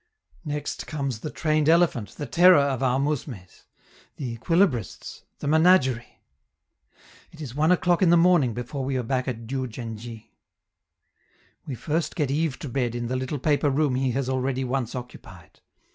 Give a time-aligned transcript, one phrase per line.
[0.45, 3.65] Next comes the trained elephant, the terror of our mousmes,
[4.15, 6.23] the equilibrists, the menagerie.
[7.31, 10.31] It is one o'clock in the morning before we are back at Diou djen dji.
[11.67, 14.95] We first get Yves to bed in the little paper room he has already once
[14.95, 15.59] occupied.